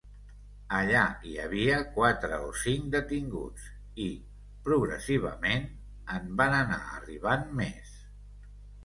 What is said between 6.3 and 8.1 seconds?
van anar arribant més.